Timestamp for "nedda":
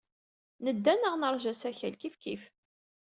0.65-0.93